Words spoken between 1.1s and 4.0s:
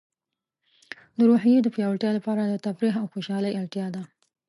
د روحیې د پیاوړتیا لپاره د تفریح او خوشحالۍ اړتیا